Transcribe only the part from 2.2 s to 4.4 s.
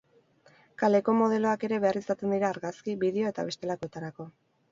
dira argazki, bideo eta bestelakoetarako.